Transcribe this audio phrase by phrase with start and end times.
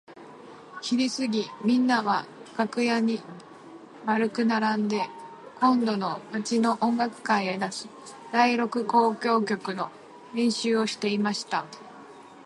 [0.81, 2.25] ひるすぎみんなは
[2.57, 3.21] 楽屋に
[4.07, 5.03] 円くならんで
[5.59, 7.87] 今度の町の音楽会へ出す
[8.31, 9.91] 第六交響曲の
[10.33, 11.65] 練習をしていました。